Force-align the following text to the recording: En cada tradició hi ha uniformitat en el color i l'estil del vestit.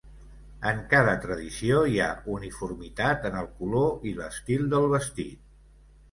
En 0.69 0.79
cada 0.91 1.11
tradició 1.25 1.81
hi 1.91 1.99
ha 2.05 2.07
uniformitat 2.35 3.27
en 3.31 3.37
el 3.41 3.49
color 3.59 4.07
i 4.13 4.13
l'estil 4.21 4.65
del 4.73 4.89
vestit. 4.95 5.45